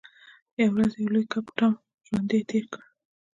[0.61, 1.73] یوه ورځ یو لوی کب ټام
[2.07, 2.81] ژوندی تیر کړ.